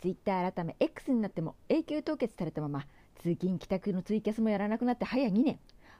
[0.00, 5.58] ツイッター改め X になっても永久凍結されたまま通勤帰宅のツイキャスもやらなくなって早2年。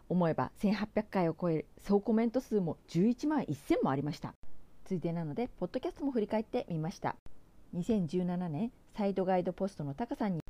[0.08, 4.32] 思えば1800回を超える総コメント数も11万1000もありました。
[4.84, 7.16] ついでなのでポッドキャストも振り返ってみました。
[7.74, 10.40] 2017年サイドガイドポストのタカさんに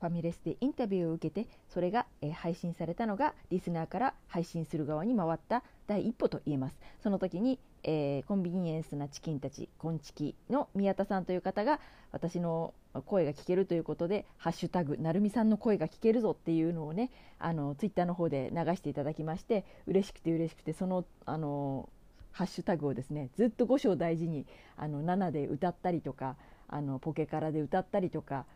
[0.00, 6.78] ファミレスでインタビューを受けてそれが、え配信されたのがリスナーから配信する側に回った第一歩と言えます。
[7.02, 11.80] その時に、えー、コンビニエンスなチキンたちコンチキの宮田さんという方が
[12.12, 12.74] 私の
[13.06, 21.88] 声が聞けるということで「ハッシュタグなるみさんの声が聞けるぞ」っていうのをねあのツイッターの方で流していただきまして嬉しくて嬉しくてそのあの
[22.32, 26.36] ハッシュタグをですねずっと5章大事にあの7で歌ったりとか
[26.68, 28.46] あのポケカラで歌ったりとか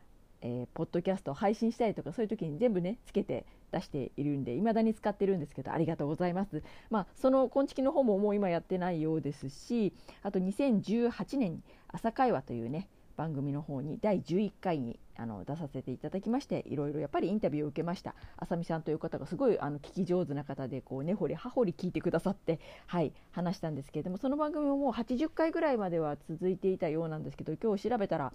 [0.43, 6.63] えー、ポッドキャストを配信したりとかそういう時に全部ねつけて出しているんで未だに使ってるんですけどありがとうございます。
[6.91, 28.33] まあ、その昆虫の方ももう今やってないようですしあと2018年に「朝会話」というね番組の方に第11回にあの出させていただきましていろいろやっぱりインタビューを受けましたあさみさんという方がすごいあの聞き上手な方でこう根掘り葉掘り聞いてくださってはい話したんですけれどもその番組ももう80回ぐらいまでは続いていたようなんですけど今日調べたら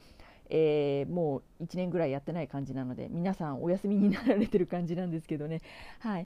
[0.50, 5.62] えー、もう1年ぐらいやってない感じなので皆さんお休みになられてる感じなんですけどね、
[6.00, 6.26] はい。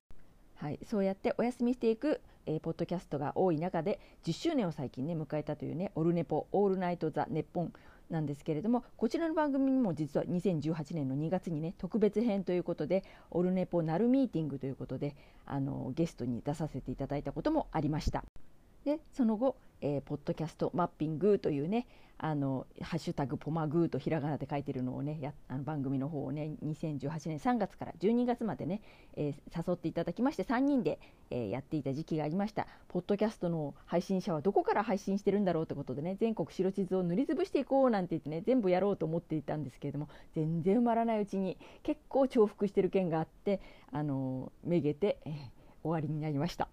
[0.62, 7.74] はい、そうやってお休みしていく、えー、ポッドキャストが多い中で10周年を最近ね迎えたというね「オルネポオールナイト・ザ・ネッポン」
[8.12, 15.16] なんですけれどもこちらの番組にも実は2018年の2月にね特別編ということで「オルネポなるミーティング」ということで
[15.48, 18.24] あのゲストに出させていただいたこともありました。
[18.86, 21.88] でその後、えー、ポッドキャストマッピングというね
[22.24, 28.82] あのハッシュタグポマグーとひらがなで書いてるのをねやあの番組の方をね2018年3月から12月までね、
[29.16, 31.00] えー、誘っていただきまして3人で、
[31.32, 45.34] えー、やっていた時期がありましたポッドキャストの配信者はどこから配信してるんだろうってことでね全国白地図を塗りつぶしていこうなんて言ってね全部やろうと思っていたんですけれども全然埋まらないうちに結構重複してる件があってあのめげて、えー、
[45.82, 46.70] 終わりになりました。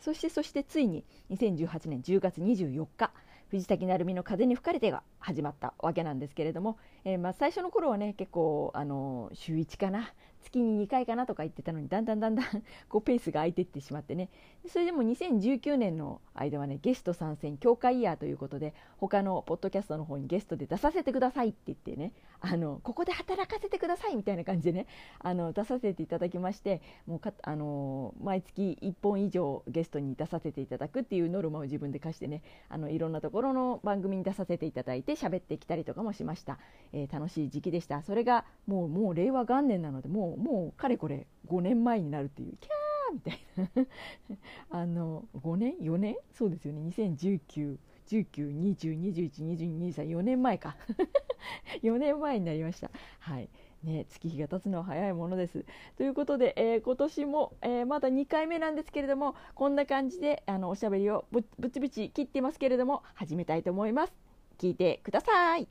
[0.00, 3.12] そしてそしてついに2018年10月24日
[3.50, 10.12] 藤崎鳴海の風に吹かれてが始まったわけなんですけれども、えー、まあ最初の頃はね結構あの週1かな
[10.48, 12.46] 月に2回かなとか言ってたのにだんだんだんだん
[12.88, 14.30] こうペースが空いていってしまってね。
[14.66, 24.86] それでも2019年の間はねゲスト参戦強化イヤーということで他のポッドキャストの方にゲストで出させてくださいって言ってねあのここで働かせてくださいみたいな感じでね
[25.20, 36.58] あの出させていただきましてもうかあの毎月1本以上ゲストに出させていただくっていうノルマを自分で課してねあのいろんなところの番組に出させていただいて喋ってきたりとかもしました、
[36.92, 38.02] えー、楽しい時期でした。
[38.02, 43.38] それがもうもう令和元年なのでもうもうかれこれ5年前になるっていうキャーみたい
[43.74, 43.86] な
[44.70, 46.16] あの5年？4年？
[46.32, 47.76] そうですよね2019
[48.08, 50.76] 19、20、21、22、23、4年前か
[51.82, 52.90] 4年前になりました。
[53.20, 53.48] はい
[53.84, 55.64] ね、月日が経つのは早いものです。
[55.96, 64.12] ということで、えー、今年も、えー、まだ2回目なんですけれどもこんな感じであのおしゃべりをぶぶちぶち切ってますけれども始めたいと思います。
[64.58, 65.68] 聞いてください。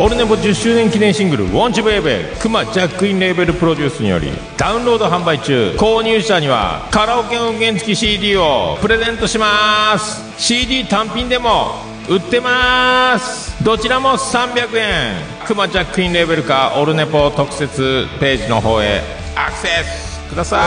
[0.00, 5.74] オルネポ10周年記念シングル「ウォンチベイベー」クマジャックインレーベルプロデュースによりダウンロード販売中。
[5.76, 10.22] 購入者にはカラオケ音源付き CD をプレゼントします。
[10.38, 13.56] CD 単品でも売ってます。
[13.64, 15.16] どちらも300円。
[15.44, 19.02] クマジャックインレーベルかオルネポ特設ページの方へ
[19.34, 20.58] アクセスくださ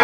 [0.00, 0.03] い。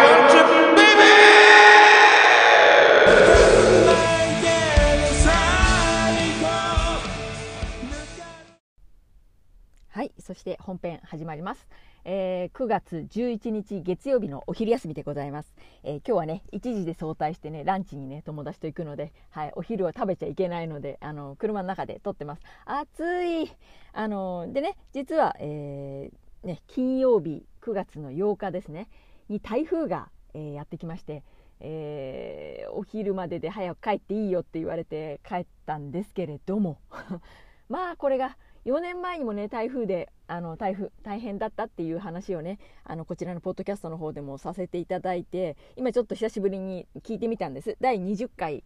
[10.21, 11.67] そして本編始まります、
[12.05, 15.53] えー、9月11日月曜日のお昼休みでございます、
[15.83, 22.41] えー、今日はね1時で早退してねランチにね友達と行くので、はい、お昼は食べちゃいけないのであの車の中で撮ってます。
[22.65, 23.51] 暑い。
[23.93, 28.87] あのでね実は、えー、ね、金曜日9月の8日ですね
[29.27, 31.23] に台風が、えやってきまして
[31.59, 36.79] えー、お昼までで早く帰っていいよって言われて帰ったんですけれども。
[37.69, 38.35] まあこれが
[38.65, 47.77] 4年前にもね台風であの台風大変だったっていう話をねあのこちらのポッドキャストの方でもさせていただいて今ちょっと久しぶりに聞いてみたんです。
[47.81, 48.63] 第20回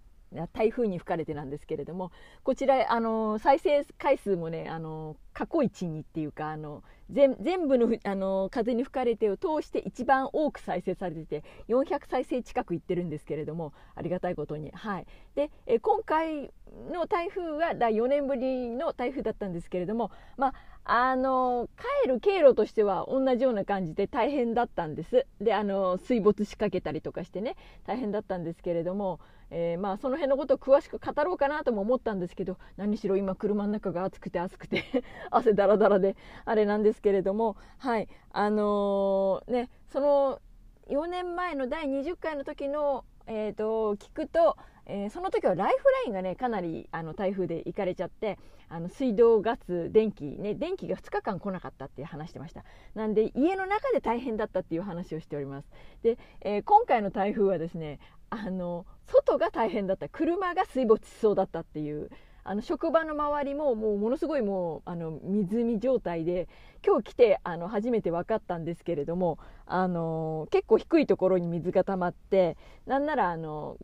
[0.54, 2.12] 台風に吹かれてなんですけれども
[2.44, 14.72] こちらあの再生回数もねあの過去一にっていうかあの全部のあの風に吹かれてを通して一番多く再生されてて400再生近くいってるんですけれどもありがたいことに。
[14.72, 15.06] はい、
[15.36, 16.52] でえ今回
[16.92, 20.54] の台風は第4年ぶりの台風だったんですけれども、まあ、
[20.86, 21.68] あの
[22.04, 25.26] 帰る経路としては同じような感じで大変だったんです。
[25.42, 27.56] であの水没しかけたりとかしてね
[27.86, 29.20] 大変だったんですけれども
[29.52, 34.84] えー、まあその辺のことを詳しく語ろうかなとも思ったんですけど何しろ今車の中が暑くて暑くて
[35.30, 36.16] 汗だらだらで
[36.46, 40.42] あれなんですけれどもはいあのー、ねその
[40.88, 44.56] 4年前の第20回の時のえーと、聞くと、
[44.86, 48.38] えー、その時はライフラインがねかなりあの台風で行かれちゃって
[48.70, 52.64] あの水道ガス電気ね電気が2日間来なかったって話してました。
[52.94, 55.68] なんで家の中で大変だったっていう話をしております。
[56.04, 60.10] で、えー、今回の台風はですねあの外が大変だった。
[60.10, 62.10] 車が水没しそうだったっていう
[62.48, 66.48] あの職場の周りももうものすごいもうあの湖状態で
[66.86, 73.78] 今日来てあの初めて分かったんですけれどもあの結構低いところに水が溜まってなんならあの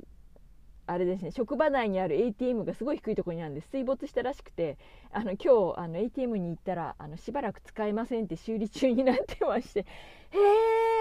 [0.92, 4.78] あれですね職場内にある ATM がすごい低いところにあるんで水没したらしくて
[5.12, 9.80] あの今日あの ATM に行ったらあのしばらく使えませんって修理中になってまして
[10.32, 10.38] へ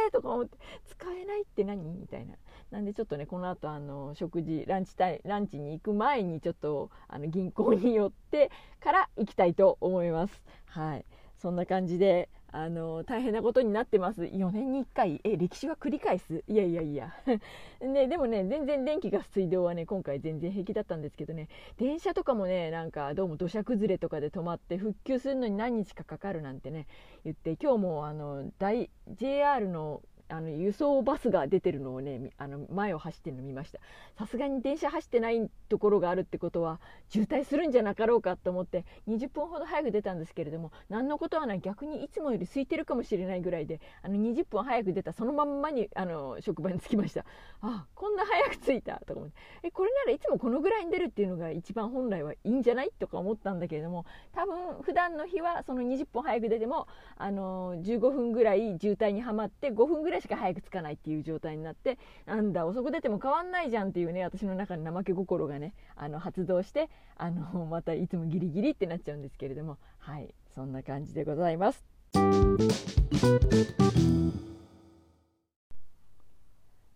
[0.07, 1.83] えとか思って使えないって何？
[1.95, 2.37] みたいな。
[2.71, 10.43] なんでちょっとねこの後あの食事ランチタイランチに行く前にちょっとあの銀行に寄ってから行きたいと思います。
[10.67, 11.05] はい。
[11.37, 14.23] そんな感じであの大変なことになってます。
[14.25, 15.21] 4年に1回。
[15.25, 16.43] え歴史は繰り返す？
[16.49, 17.15] いやいやいや。
[17.81, 21.49] ね、でもね全然電気ガス水道はね今回全然平気だったんですけどね。
[21.77, 26.87] 電車とかもねなんかどうも土砂崩れとかで止まって復旧するのに何日かかかるなんてね
[27.25, 33.81] 言って今日もあの大 JR のあの輸送バスが出てるのをねあの前を走ってるの見ました。
[34.19, 41.61] さすがに電車走ってないところがあるってことは渋滞するんじゃなかろうかと思って20分ほど早く出たんですけれども何のことはない。
[41.61, 45.13] 逆にいつもより空いてるかもしれないぐらいであの20分早く出た。
[45.13, 47.25] そのまんまにあの職場に着きました。
[47.61, 49.35] あこんな早く着いたとか思って。
[49.65, 56.87] えこれならいつもこのぐらいに出るっていうのが一番本来はいいんじゃないとか思ったんだけれども多分普段の日はその20分早く出ても
[57.17, 71.85] あの15分ぐらい渋滞にはまって5分ぐらいしか早く着かないっていう状態になってなんだ遅く出ても変わんないじゃんっていうね私の中に怠け心がねあの発動してあの またいつもギリギリってなっちゃうんですけれどもはいそんな感じでございます。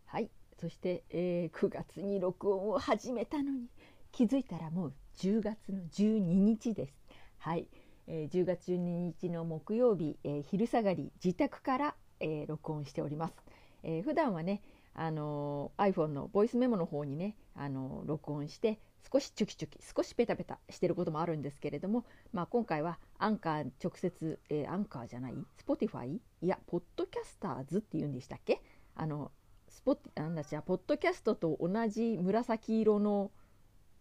[0.06, 0.30] はい
[0.60, 3.68] そして、えー、9月に録音を始めたのに
[4.12, 6.94] 気づいたらもう10月の12日です。
[7.38, 7.68] はい、
[8.06, 11.94] えー、10月12日の木曜日、えー、昼下がり自宅から
[12.24, 13.34] えー、録音しております。
[13.82, 14.62] えー、普段はね、
[14.94, 18.80] あの、iPhone のボイスメモの方にね、あの、録音して
[19.12, 25.34] 少しチョキチョキ少しペタペタしてることもあるんですけれども、まあ、今回はアンカー直接、えー、アンカーじゃない
[25.66, 28.62] ？Spotify いやポッドキャスターズっていうんでしたっけ？
[28.94, 29.30] あの
[29.68, 33.30] スポなんだじゃポッドキャストと同じ紫色の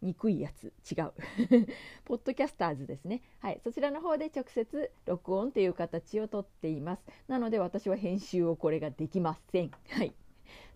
[0.04, 0.74] 憎いやつ。
[0.92, 1.14] 違う。
[2.06, 3.22] ポッドキャスターズですね。
[3.40, 3.62] はい。
[3.64, 7.04] そちらの方で直接録音という形をとっています。
[7.28, 9.72] なので私は編集をこれができません。
[9.90, 10.14] はい。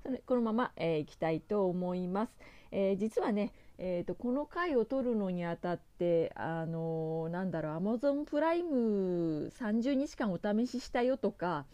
[0.03, 2.37] それこのまま、えー、いきたいと思います、
[2.71, 11.67] えー、実はねえーと、この回を取るのにあたってあのー、なんだろうアマゾンプライム30日間お試ししたよとか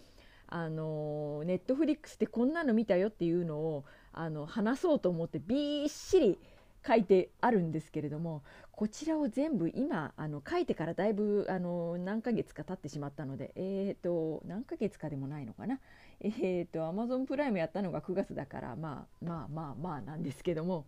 [0.47, 6.39] あのネットフリックスってこんなの見たよっていうのをあの話そうと思ってびっしり
[6.85, 15.79] 書いてあるんですけれどもこちらを全部今あの書いてからだいぶあの何ヶ月か経ってしまったのでえっ、ー、と何ヶ月かでもないのかな。
[16.21, 20.85] えっ、ー、とアマゾンプライムやったのが9月だからまあまあまあまあなんですけども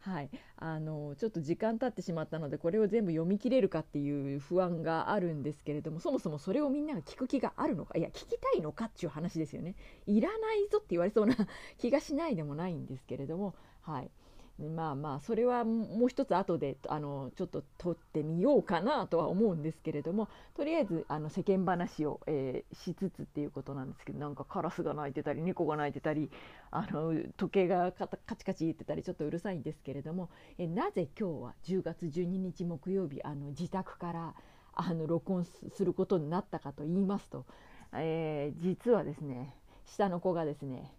[0.00, 9.74] はい、あのちょっと時間経ってしまったのでこれを全部読み切れるかっていう不安があるんですけれどもそもそもそれをみんなが聞く気があるのかいや聞きたいのかっていう話ですよね。
[10.06, 11.36] いらないぞって言われそうな
[11.78, 14.10] 気がしないでもないんですけれどもはい。
[14.58, 26.30] まあまあそれはもう一つ後であのちょっと撮ってみようかなとは思うんですけれどもとりあえずあの世間話を、えー、しつつっていうことなんですけどなんかカラスが鳴いてたり猫が鳴いてたり
[26.72, 34.34] あの時計がカチカチ言ってたりちょっとうるさいんですけれども、え、なぜ今日は10月12日木曜日あの自宅から
[34.74, 37.46] あの録音することになったかと言いますと、
[37.94, 39.54] えー、実はですね
[39.86, 40.92] 下の子がですね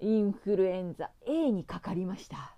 [0.00, 2.55] インフルエンザ A にかかりました。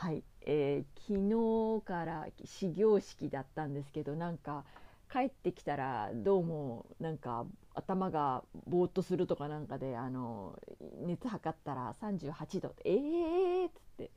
[0.00, 4.64] はい、えー、昨日から始業式だったんですけどなんか
[5.12, 10.56] 帰ってきたらどうもなんか頭がぼーっとするとかなんかであの
[11.04, 14.10] 熱測ったら38度ええー、っつって。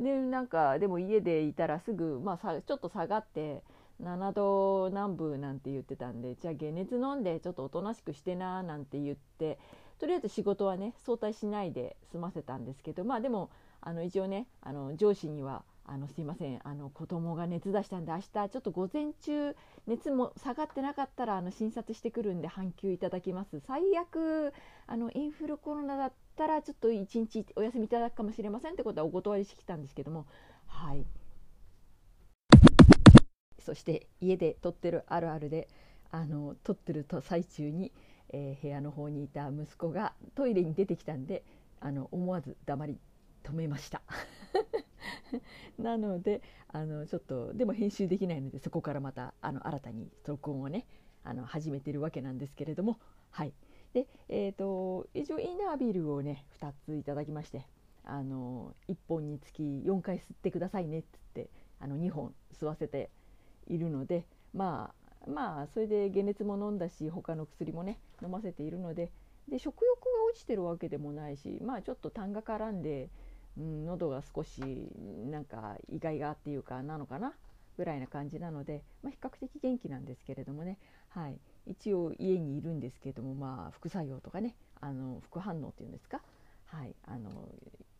[0.00, 3.62] でなんかでも家でいたらすぐ、まあ、さちょっと下がって
[4.02, 9.60] 7度南部なんて言ってたんでじゃあ解熱飲んでちょっとおとなしくしてななんて言って
[10.00, 19.56] とりあえず仕事はね早退しないで済ませたんですけどまあでもあの一応ねあの上司にはあのすいませんあの子供が熱出したんで明日ちょっと午前中
[19.88, 23.60] 熱も下がってなかったらあの診察してくるんで半休いただきます。
[23.66, 24.52] 最悪
[24.86, 30.26] あのインフルコロナだったらちょっと一日お休みいただくかもしれませんってことはお断りしてきたんですけども。
[30.66, 31.04] はい。
[33.58, 35.68] そして家で撮ってるあるあるで
[36.10, 37.92] あの撮ってると最中に、
[38.30, 41.42] えー、部屋の方にいた息子がトイレに出てきたんで
[41.80, 42.98] あの思わず黙り
[43.42, 44.02] 止めました。
[45.78, 50.86] なのであのちょっとでも編集できないのでそこからまたあの新たに録音をね
[51.24, 52.98] あの始めてるわけなんですけれども
[53.30, 53.52] はい。
[53.92, 57.66] でえーと、一応インナービールをね2ついただきまして
[58.04, 63.10] あの1本につき4回吸ってくださいねっつってあの2本吸わせて
[63.66, 64.92] いるのでま
[65.26, 69.10] あまあそれで解熱も飲んだし他の薬もね飲ませているので
[69.48, 73.10] で食欲が落ちてるわけでもないしまあちょっと痰が絡んで
[73.60, 74.60] うん、喉が少し
[75.30, 77.34] なんか意外がっていうかなのかな
[77.76, 84.56] ぐらいな感じなので、まあ、比較的元気なんですけれどもね、はい、一応家にいるんですけれども、まあ、副作用とかね。
[84.80, 86.20] あの副反応っていうんですか、
[86.66, 87.30] はい、あの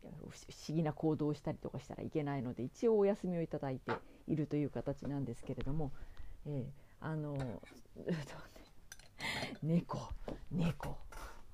[0.03, 3.93] 不思議な行動をしたりとかしたらいけないので一応お休みをいただいて
[4.27, 5.93] いるという形なんですけれども、
[6.47, 7.37] えー、あの
[9.63, 9.99] 猫。
[10.51, 10.97] 猫。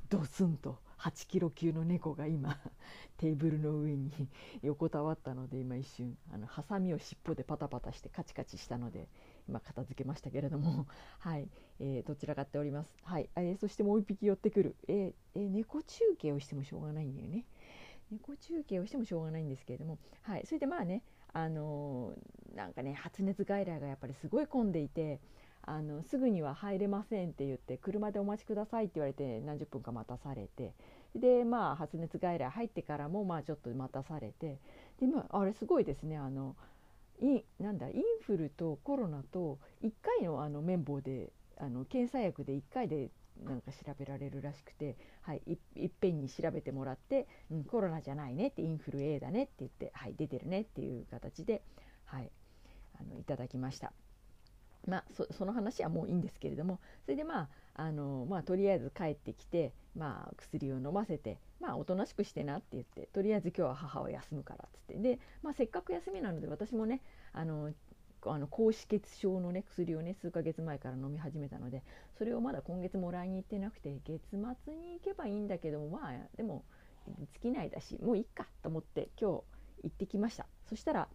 [0.08, 0.78] ドスンと。
[0.98, 2.58] 8キロ級の猫が今
[3.18, 4.10] テーブルの上に
[4.62, 9.08] 横たわったので今一瞬あのハサミを尻尾でパタパタしてカチカチしたので
[9.48, 10.86] 今片付けましたけれども。
[11.18, 11.48] はい、
[11.80, 12.96] えー、どちらかっております。
[13.02, 17.44] はい、えー、そしてもう一匹寄ってくる、えーえー、猫中継をしてもしょうがないんだよね。
[18.10, 19.98] 猫中継をしてもしょうがないんですけれども。
[20.22, 20.46] はい。
[20.46, 25.20] それでまあねあのー、なんかね発熱外来がやっぱりすごい混んでいて
[25.66, 30.72] あのすぐには入れませんって言って車でお待ちくださいって言われて何十分か待たされて
[31.16, 34.58] でまあ発熱外来入ってからもまあちょっと待たされて
[35.00, 36.54] で、まあ、あれすごいですねあの
[37.20, 43.10] いなんだインフルとコロナと1回のあの綿棒であの検査薬で1回で
[43.44, 51.62] なんか調べられるらしくて、はい、いいっぺんに調べてもらって、うん、コロナじゃないねってインフル A だねって言って、はい、出てるねっていう形で、
[52.04, 52.30] はい、
[52.98, 53.92] あのいただきました。
[54.86, 64.98] まあ、その話はもういいんですけれどもそれでまああの、まあ、とりあえず帰ってきて、まあ、薬を飲ませて、まあ、おとなしくしてなって言ってとりあえず今日は母は休むからっつって。
[64.98, 67.02] で、まあ、せっかく休みなので私もね
[67.32, 67.72] あの
[68.24, 71.82] あの高脂血症のね薬をね数ヶ月前から飲み始めたので
[72.18, 74.38] それをまだ今月もらいに行ってなくて月末
[74.74, 76.64] に行けばいいんだけどもまあでも
[77.40, 79.42] 尽きないだしもういいかと思って今日
[79.82, 80.46] 行ってきました。
[80.68, 81.08] そしたら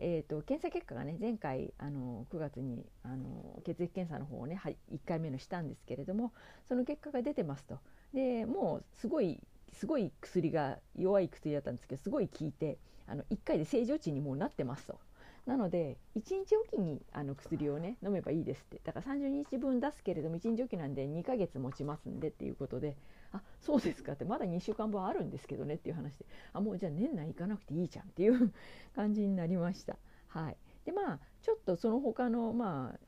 [0.00, 6.32] えーと、検査結果がね前回あの9月にあの血液検査の方をね1回目のしたんですけれども
[6.68, 7.78] その結果が出てますと。
[8.14, 9.40] でもうすごい
[9.72, 14.98] すごい薬が弱い薬だったんですけどすごい効いてあの1回で正常値にもうなってますと。
[15.46, 18.80] なので1日おきにあの薬をね飲めばいいですって。
[18.84, 22.94] だから30日分出すけれども1日おきなんで2ヶ月持ちますんでっていうことで
[23.32, 24.12] あそうですか。
[24.12, 26.26] ってまだ2週間分あるんですけどねっていう話で。
[26.52, 28.52] あもうじゃあ年内行かなくていいじゃんっていう
[28.94, 29.96] 感じになりました。
[30.28, 32.98] はい、でまあちょっとその他のまあ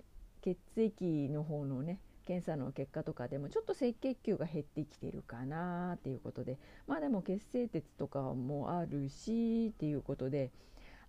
[0.43, 6.59] 血液の方のね検査の結果とかでもちょっと赤血球が減ってきてるかなっていうことで。
[6.87, 10.51] まあでも血清鉄とかもあるしっていうことで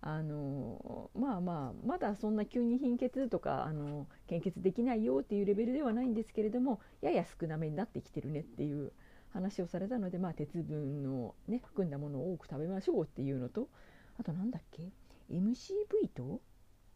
[0.04, 8.92] あのまあまあまだそんな急に貧血とかあの献血できないよっていうレベルではないんですけれどもやや少なめになってきてるねっていう
[9.32, 13.68] 話をされたので、まあ、鉄分の、ね、含んだものを多く食べましょうっていうのと
[14.18, 14.90] あと何だっけ
[15.30, 16.40] ？MCV と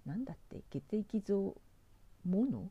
[0.05, 1.55] 何だって血液像
[2.25, 2.71] もの？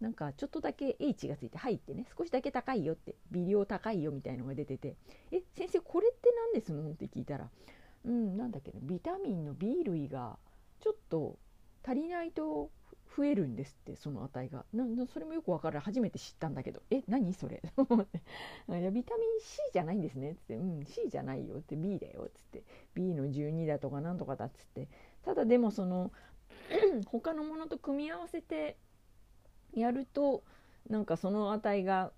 [0.00, 4.96] なんかちょっとだけ H がついて入ってね少しだけ高いよって微量高いよみたいのが出てて
[5.32, 7.48] 「え先生これって何ですの?」って聞いたら
[8.04, 10.36] 「うんなんだっけなビタミンの B 類が
[10.80, 11.38] ちょっと
[11.82, 12.70] 足りないと
[13.16, 14.64] 増えるんですってその値が。
[14.72, 16.82] なそれもよく分から初めて知ったんだけど。
[16.90, 17.62] え何それ？
[18.68, 20.32] いやビタミン C じゃないんですね。
[20.32, 20.56] っつって。
[20.56, 21.58] うん C じゃないよ。
[21.58, 21.76] って。
[21.76, 22.24] B だよ。
[22.28, 22.64] っつって。
[22.94, 24.88] B の12だとかなんとかだっつって。
[25.22, 26.12] ただでもその
[27.06, 28.76] 他のものと組み合わせて
[29.72, 30.44] やると
[30.88, 32.12] なんかその値が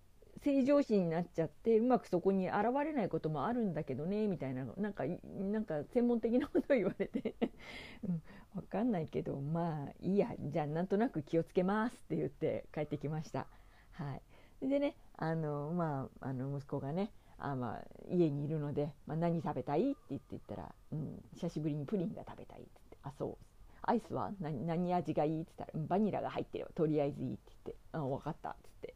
[0.46, 7.34] 正常値になっちゃってうまくそこに現れないこともあるんだけどねみたいななんかなんか専門的なことを言われて、
[8.08, 8.22] うん、
[8.54, 13.48] 分かんないけどまあいいやじゃあなんとなく気をつけますって言って帰ってきました。
[13.90, 14.20] は
[14.62, 23.36] い、でねあの、まあ、あの息子がねあまあ、家にいるので、まあ、何食べたいって言って言ったら、うん、久しぶりにプリンが食べたいって言ってあそう。
[23.82, 28.94] アイスは何何味がいいって言ったら、バニラが入ってればとりあえずいいって言ってあ分かったっつって。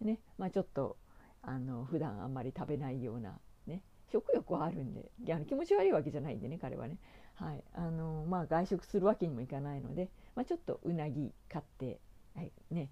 [0.00, 0.96] ねまあ、ちょっと
[1.42, 6.96] あの普段あんまり食べないような、ね食欲はあるんであの気持ち悪いわけじゃないんでね彼はね、
[7.34, 12.00] はいあのまあ、外食するわけにもいかないので、まあ、ちょっとうなぎ買って、
[12.34, 12.88] はいね、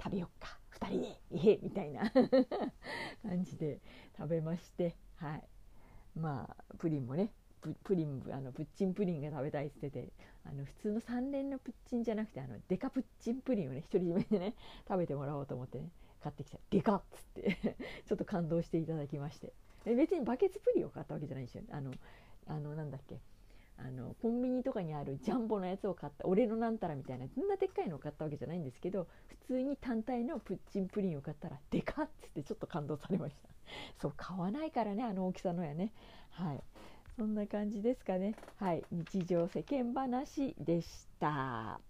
[0.00, 2.08] 食べよっか2人でええみたいな
[3.22, 3.80] 感じで
[4.16, 5.44] 食べまして、はい、
[6.16, 7.32] まあプリンもね
[7.82, 10.12] プリンあのプッチンプリンが食べたいって言ってて
[10.44, 14.54] あの普通の3連のプッチンじゃなくてあのデカプッチンプリンをね独り占めでね
[14.86, 15.90] 食べてもらおうと思ってね。
[16.24, 16.58] 買ってきた。
[16.70, 17.76] デカっつって
[18.08, 19.52] ちょっと感動していただきまして。
[19.84, 21.92] 別にバケツプリンを買ったわけじゃないんですよあの
[22.46, 23.20] あのなんだっけ。
[23.76, 33.48] あのコンビニとかにあるジャンボのやつを買った俺のなんたらみたいなそんなでっかいのを買ったわけじゃないんですけど普通に単体のプッチンプリンを買ったらでかっつってちょっと感動されました。
[34.00, 35.92] そう買わないからねあの大きさのやね。
[36.30, 36.62] はい。
[37.16, 38.36] そんな感じですかね。
[38.56, 38.84] はい。
[38.90, 41.80] 日常世間話でした。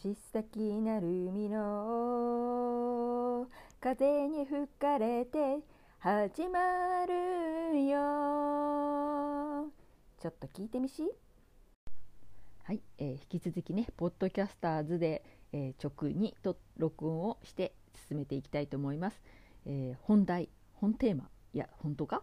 [0.00, 3.46] 藤崎なるみの
[3.78, 5.58] 風に吹かれて
[5.98, 9.70] 始まるよ。
[10.18, 11.02] ちょっと聞いてみし。
[12.64, 15.22] はい、えー、引き続きねポッドキャスターズで、
[15.52, 17.74] えー、直にと録音をして
[18.08, 19.20] 進めていきたいと思います、
[19.66, 21.28] えー、本題本テーマ。
[21.54, 22.22] いや本当か？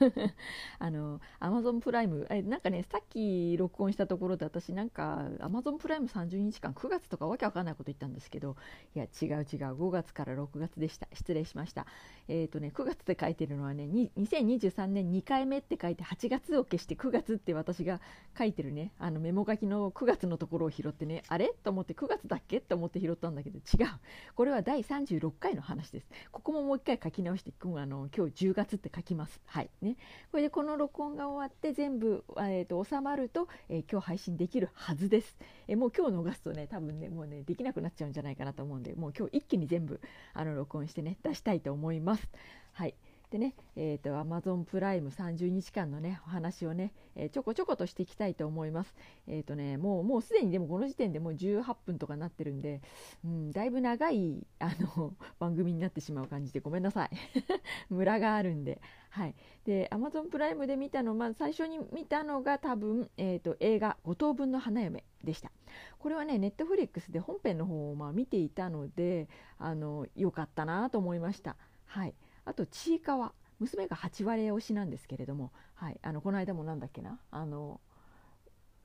[0.80, 8.56] あのアマゾンプライムえなんかねさっき録音したところで私なんかアマゾンプライム30日間9月とかわけわかんないこと言ったんですけど
[8.94, 11.08] いや違う違う5月から6月でした。
[11.12, 11.86] 失礼しました。
[12.26, 18.00] えっ、ー、とね9月で書いてるのはね2023年2回目って書いて8月を消して9月って私が
[18.36, 21.54] 書いてるねあのメモ書きの9月のところを拾ってねあれ？
[21.62, 22.60] と思って9月だっけ？
[22.60, 23.86] と思って拾ったんだけど違う。
[24.34, 26.08] これは第36回の話です。
[26.32, 29.40] ここももう一回書き直してあの今日10月月って書きます。
[29.46, 29.96] はいね、
[30.30, 35.36] これでこの録音が終わって全部、えーと、収まると、えー、今日配信できるはずです。
[35.68, 40.00] えー、もう今日逃すとね多分ねもうねできなくなっちゃうんじゃないかなと思うんでもう今日一気に全部
[40.32, 42.28] あの録音してね出したいと思います。
[42.72, 42.94] はい
[43.34, 48.94] でね、えーと、Amazon プライム30日間のねお話をね、えー、ちょこちょことしていきたいと思います。
[49.26, 52.80] えっ、ー、とねもうもうすでにでもこの時点でもう18分とかなってるんで、
[53.24, 57.10] うん、だいぶ長いあの 番組になってしまう感じでごめんなさい。
[57.90, 58.80] ムラがあるんで。
[59.10, 65.50] はい、で Amazon プライムで見たの、まあ、最初に見たのが多分、えーと、映画「五等分の花嫁」でした。
[65.98, 71.56] これはねネットフリックスで本編の方をまあ見ていたのであのよかったなと思いました。
[71.86, 72.14] はい、
[72.44, 77.80] あとちいかわ娘が8割推しなんですけれども、はい、あのこの間もなんだっけなあの、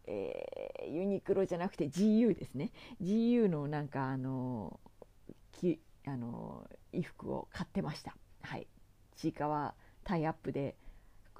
[0.05, 4.79] えー、ユニクロじゃなくて GU ですね GU のなんかあの
[5.51, 8.15] きあの衣服を買ってました。
[8.41, 8.67] はい、
[9.15, 10.75] ちいかわタイアップで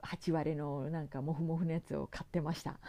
[0.04, 2.80] 8割のなんかモフモフのやつを買ってました。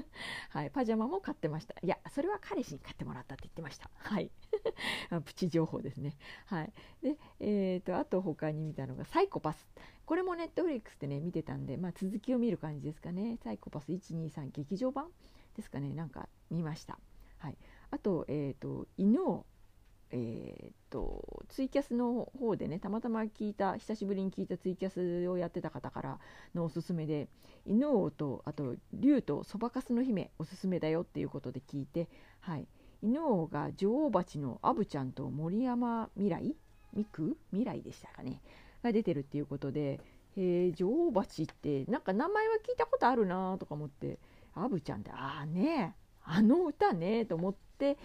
[0.50, 1.74] はい、パジャマも買ってました。
[1.82, 3.90] いや、それは彼氏に買ってもらったって言ってました。
[3.94, 4.30] はい。
[5.24, 6.16] プチ情報ですね。
[6.46, 6.72] はい。
[7.02, 9.68] で、え、ー、と、あと他に見たのがサイコパス。
[10.04, 13.36] これもネットフリックスでね、見てたんで、まあ続きを見る感じですかね。
[13.42, 15.10] サイコパス123劇場版
[15.54, 15.92] ですかね。
[15.94, 16.98] なんか見ました。
[17.38, 17.58] はい。
[17.90, 19.46] あと、え、ー、と、犬を
[20.10, 26.18] えー、っとツイキャスの方でねたまたま聞いた久しぶりに聞いたツイキャスをやってた方から
[26.54, 27.28] のおすすめで
[27.66, 32.08] 犬王とあと竜とそばかすの姫おすすめだよっていうことで聞いて、
[32.40, 32.66] はい、
[33.02, 36.56] 犬王が女王蜂のアブちゃんと森山未来
[36.94, 38.40] ミク未来でしたかね
[38.82, 40.00] が出てるっていうことで、
[40.36, 44.18] えー、女王蜂ってなんか名前は聞いたことあるなとか思って
[44.54, 45.94] アブちゃんってああね
[46.24, 47.98] あの歌ねと思って、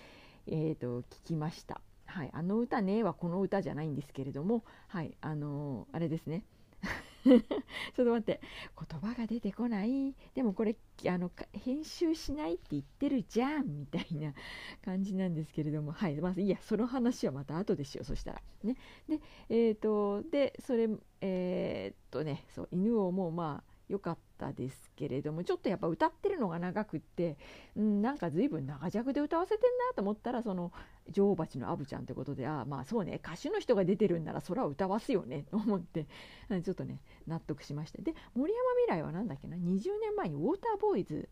[0.48, 1.82] えーと聞きました。
[2.14, 6.46] はい、あの歌ねはこの歌じゃないんですけれども、はい、あのー、あれですね。
[7.26, 7.42] ちょっ
[7.96, 8.40] と待って、
[8.78, 10.14] 言葉が出てこない？
[10.36, 10.76] でもこれ、
[11.08, 14.32] あの、編集しないって言ってるじゃんみたいな
[14.86, 18.42] 感じなんですけれども、はい、まず、いや、その話はまた後でしよう、そしたら。
[18.62, 18.76] ね。
[19.08, 20.90] で、えっ、ー、と、で、それ、
[21.22, 27.38] えー、っとね、そう、犬をもう、まあ、良かったですけれどもちょっとやっぱ歌ってるのが長くって、
[27.76, 30.72] うん、なんか随分長尺で歌わせてんなと思ったらその
[31.10, 36.08] 女王蜂のアブちゃんってことでああまあそうね歌手の人が出てるんならそれは歌わすよねと 思って
[36.64, 38.02] ちょっとね納得しました。
[38.02, 41.30] で森山未来は何だっけな20年前にウォーターボーイズ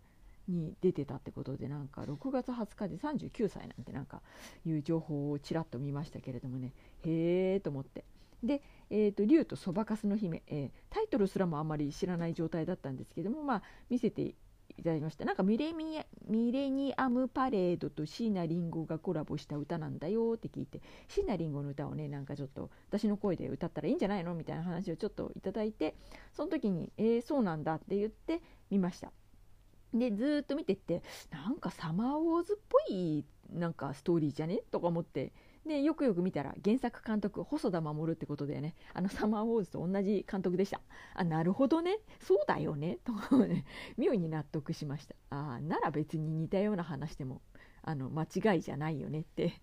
[0.47, 4.21] に出てたってことでなんか6月20日で39歳なんてなんか
[4.65, 6.73] いう情報をちらっと見ましたけれどもね
[7.05, 8.05] へえと思って。
[8.43, 8.61] で
[8.93, 15.23] えーと、竜とそばかすの姫、えー、タイトルすらもあまり知らない状態だったんですけども、まあ、見せていただきました。
[15.23, 25.95] なんかミレミミレニアムパレードと椎名林檎がコラボした歌なんだよって聞いて椎名林檎の歌をねなんかちょっと私の声で歌ったらいいんじゃないのみたいな話をちょっといただいて
[26.33, 29.11] その時に「えー、そうなんだ」って言って見ました。
[29.93, 34.61] でずっと見てってなんかサマーウォーズっぽいなんかストーリーじゃね？
[34.71, 35.33] とか思って
[35.65, 38.75] でよくよく見たら原作監督細田守ってことでね。
[38.93, 40.81] あのサマーウォーズと同じ監督でした。
[41.13, 41.99] あなるほどね。
[42.19, 42.97] そうだよね。
[43.29, 43.65] とね
[43.97, 45.15] 妙に納得しました。
[45.29, 47.41] あなら別に似たような話でも
[47.83, 49.53] あの間違いじゃないよねって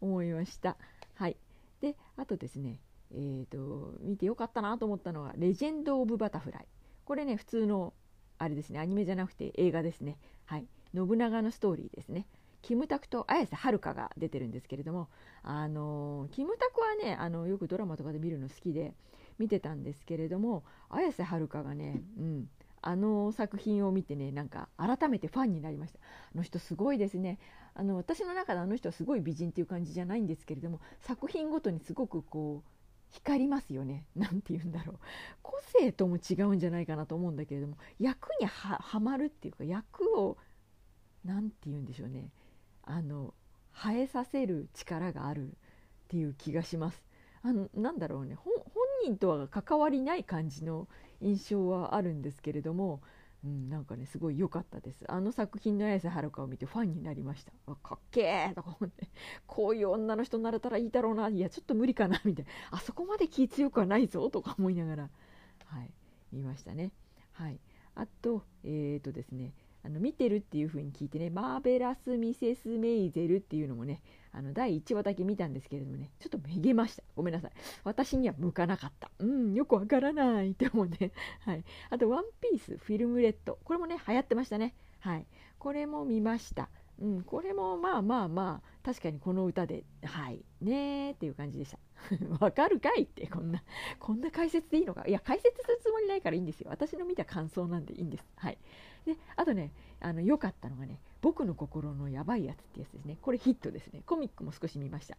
[0.00, 0.76] 思いました。
[1.14, 1.36] はい。
[1.80, 2.80] であとですね。
[3.10, 6.66] えーと、見てよかったなと思ったのは「レジェンド・オブ・バタフライ」
[7.06, 7.94] これね普通の
[8.36, 10.18] あれですねアニメじゃなくて映画ですね。
[10.44, 10.68] はい。
[10.94, 12.26] 信長のストーリーですね。
[12.62, 15.08] キムタクと綾瀬はるかが出てるんですけれども
[15.42, 18.94] あのキムタクはねあのよくドラマとかで見るの好きで
[19.38, 22.48] 見てたんですけれども綾瀬はるかがね、うん、
[22.82, 26.00] あの作品を見てねなんか改めてファンになりました
[26.34, 27.38] あの人すごいですね
[27.74, 32.70] あの私の中であの人はすごい美人っていう感じじゃないんですけれども作品ごとにすごくこう
[33.10, 34.04] 光りますよね。
[34.16, 34.98] 何て言うんだろう。
[35.42, 40.36] 個性とも違うんじゃないかなと思うんだけれども役にはまるっていうか役を
[41.24, 42.30] 何て言うんでしょうね
[42.90, 43.34] あの
[43.72, 45.50] 生えさせる力があるっ
[46.08, 47.04] ていう気がします。
[47.42, 48.34] あのなんだろうね。
[48.34, 48.52] 本
[49.04, 50.88] 人とは関わりない感じの
[51.20, 53.00] 印象はあるんですけれども
[53.44, 55.04] うん、なんかねすごい良かったです。
[55.08, 57.52] あの作品の綾瀬はるかを見てファンになりました。
[57.76, 59.08] かっけーとか思って。
[59.46, 61.28] こういう女の人になれたらいいだろうな。
[61.28, 62.50] いやちょっと無理かなみたいな。
[62.78, 65.10] あそこまで気強くはないぞとか思いながら
[65.66, 65.90] はい
[66.32, 66.90] 見ましたね。
[67.32, 67.60] はい。
[67.94, 69.52] あとえ、ー、とですね。
[69.84, 77.02] あの見てるっていう風に聞いてねマーベラス・ミセス・メイゼルっていうのもねあの第1話だけ見たんですけれどもねちょっとめげました。
[77.16, 77.50] ごめんなさい。
[77.84, 79.10] 私には向かなかった。
[79.18, 81.64] うんよくわからないって思うねはい。
[81.90, 83.58] あと「ワンピースフィルムレッド。
[83.64, 84.74] これもね流行ってましたね。
[85.00, 85.26] はい。
[85.58, 86.68] これも見ました。
[87.00, 90.44] うん、これもまあまあまあ確かにこの歌で「はい。
[90.60, 91.78] ね」っていう感じでした。
[92.40, 93.62] わかるかいってこんな
[93.98, 95.04] こんな解説でいいのか。
[95.06, 96.70] いや解説するつもりないからいいんですよ。
[96.70, 98.24] 私の見た感想なんでいいんです。
[98.36, 98.58] はい。
[99.06, 103.18] であとねあの良かったのがね「僕の心のやばいやつ」ってやつですね。
[103.22, 104.02] これヒットですね。
[104.06, 105.16] コミックも少し見ました。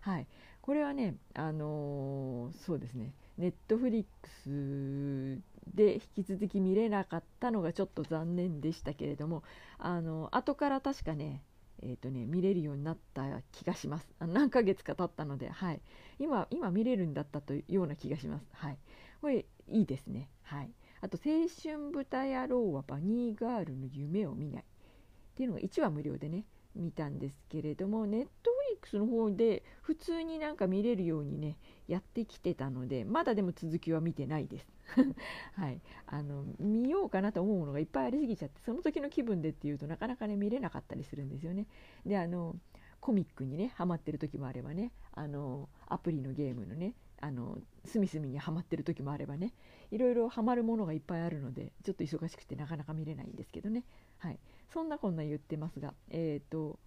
[0.00, 0.26] はい。
[0.60, 3.12] これはねあのー、そうですね。
[3.38, 5.42] ネットフリックス
[5.74, 9.42] で引き続き見れなかったのがちょっと残念でしたけれども
[9.78, 11.42] あの後から確かね
[11.82, 14.08] えーとね、見れるようになった気がします。
[14.20, 15.80] 何ヶ月か経ったので、はい、
[16.20, 18.46] 今今見れるんだったというような気がします。
[18.52, 18.78] はい、
[19.20, 20.28] これいいですね。
[20.44, 20.70] はい、
[21.02, 34.72] あと「青春豚野郎はバニーガールの夢を見ない」っていうのが1話無料でね見たんですけれどもネットフリックスの方で普通になんか見れるようにねやってきてたのでまだでも続きは見てないです。
[35.54, 41.66] はい、あの見ようかなと思うものがいっぱいありすぎちゃってその時の気分でっていうとなかなかね見れなかったりするんですよね。
[42.06, 42.56] であの
[43.00, 49.54] コミックにねハマってる時もあればねあのアプリのゲームのねあの隅々にはまってる時もあればね
[49.90, 53.84] いろいろハマるものがいっぱいあるのでちょっと忙しくてなかなか見れないんですけどね。
[54.18, 54.38] はい。
[54.72, 56.78] そんなこんな言ってますがえっ、ー、と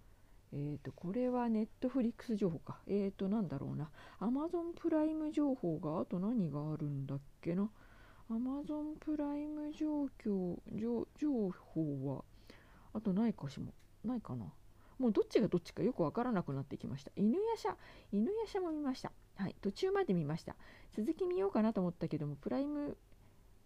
[0.52, 2.78] えーと、これはネットフリックス情報か。
[2.86, 3.90] えっ、ー、と、なんだろうな。
[4.20, 7.68] アマゾンプライム情報があと何があるんだっけな。
[8.30, 10.56] アマゾンプライム状況
[11.16, 12.24] 情報は
[12.92, 13.72] あとないかしも。
[14.04, 14.46] ないかな。
[14.98, 17.10] もうどっちがどっちかよくわからなくなってきました。
[17.16, 17.74] 犬夜叉。
[18.12, 19.12] 犬夜叉も見ました。
[19.36, 20.56] はい途中まで見ました。
[20.96, 22.96] 続き見ようかなと思ったけどもプライム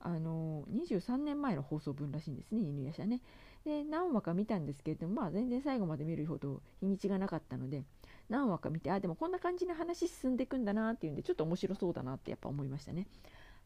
[0.00, 3.20] あの23年前の放送分らしいんですね犬夜叉ね。
[3.64, 7.84] で何話か見たんですけれどもまあ全然最後まで見るほど日にちがなかったので
[8.30, 13.06] 何話か見てあでもこんな感じの話進んでいくんだなっていうんでちょっと面白そうだなってやっぱ思いましたね。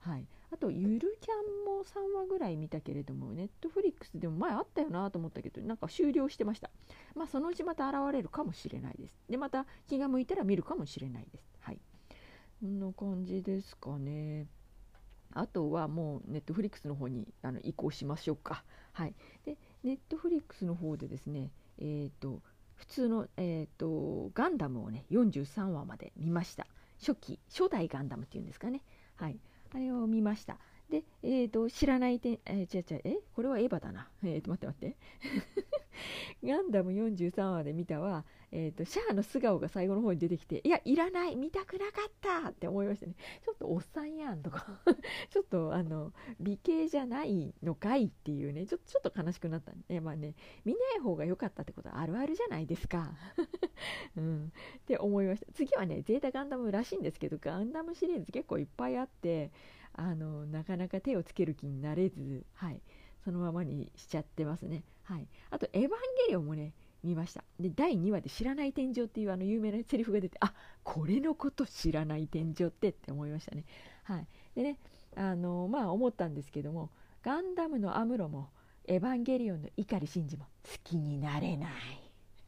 [0.01, 6.69] はい、あとゆるキャンも3話ぐらい見たけれどもネットフリックスでも前あったよなと思ったけどなんか終了してました。
[7.15, 9.17] まあそのうちまた現れるかもしれないです。
[9.31, 11.54] でまた気が向いたら見るかもしれないです。
[12.65, 14.47] こんな感じですかね。
[15.35, 18.65] あとはもうネットフリックスの方にあの移行しましょうか。
[18.95, 19.15] はい。
[19.45, 22.41] でネットフリックスの方でですねえっ、ー、と
[22.75, 26.67] 普通の、えーと、ガンダムをね43話まで見ました。
[26.99, 28.81] 初期初代ガンダムっていうんですかね。
[29.17, 29.39] はい。
[29.75, 30.57] あれを見ました。
[30.89, 33.19] で、えーと、知らない点、えー、違う違う、え？
[33.35, 34.09] これはエヴァだな。
[34.23, 34.97] えーと、待って待って。
[36.43, 43.15] ガンダム43話で見たは、えーと、シャアの素顔が最後の方に出てきて、いや、いらない、見たくなかったって思いましたね。
[43.45, 44.67] ちょっとおっさんやんとか、
[45.31, 50.01] ちょっとあの美形じゃないのかいっていうね、ちょちょっと悲しくなった、ね。
[50.01, 53.13] まあね、見ない方が良かったってことはあるあるじゃないですか。
[54.17, 55.53] うん、って思いました。
[55.53, 59.51] 次はね、ゼータガンダムらしいんですけど、ガンダムシリーズ結構いっぱいあって、
[59.97, 62.81] あのなかなか手をつける気になれず、はい、
[63.25, 64.85] そのままにしちゃってますね。
[65.05, 67.45] はい、あと「エヴァンゲリオン」もね見ました。
[67.59, 73.65] で第2話で「知らない天井」っていうあの有名なセリフが出てあこれのこと知らない天井ってって思いましたね。
[74.05, 74.79] はい、でね
[75.17, 76.91] あのまあ思ったんですけども
[77.23, 78.51] ガンダムのアムロも
[78.87, 81.73] エヴァンゲリオンの碇シンジも好きになれない。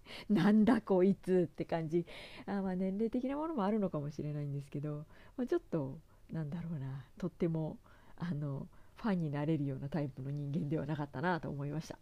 [0.30, 2.06] なんだこいつって感じ。
[2.46, 5.04] あまあ年齢的なものもあるのかもしれないんですけど、
[5.36, 5.98] まあ、ちょっと
[6.30, 7.04] なんだろうな。
[7.18, 7.78] とっても
[8.16, 11.98] あのファンになれるようなタイプの人間ではなかったなと思いました。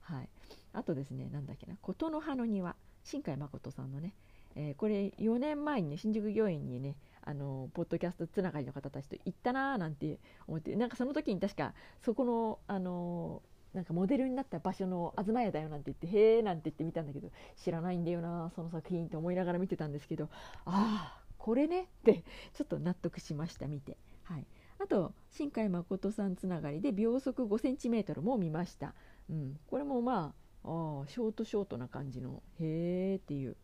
[0.00, 0.28] はい、
[0.72, 1.76] あとですねなんだっけな。
[1.82, 2.74] 琴の葉の庭。
[3.04, 4.12] 新海誠さんのね、
[4.54, 11.72] えー、これ4年前に、ね、新宿御苑にねあのポッドキャストつながりの方たちと行ったなーなんて思ってなんかその時に確か
[12.04, 20.28] そこのあのなんかモデルになった場所の東屋だよなんて言ってへえなんて言って見たんだけど知らないんだよなその作品って思いながら見てたんですけど
[20.64, 23.96] ああこれねってちょっと納得しました見て。
[24.24, 24.46] はい。
[24.80, 28.94] あと新海誠さんつながりで秒速 5cm も見ました、
[29.28, 30.32] うん、これもま
[30.64, 30.68] あ
[31.02, 33.56] あショートショートな感じのへえっていう。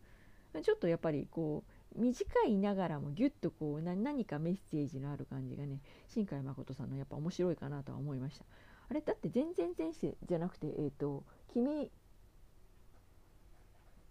[0.63, 1.65] ちょっとやっぱりこ
[1.97, 8.45] う短いながらもギュッとこう何かメッセージのある感じがね新海誠さんのやっぱ面白いかなとは思いました。
[8.89, 11.91] あれだって全然前世じゃなくてえっ、ー、と君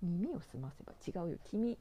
[0.01, 1.37] 耳を澄ませば違うよ。
[1.45, 1.77] 君